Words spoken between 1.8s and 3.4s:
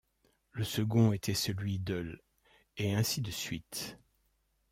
l' et ainsi de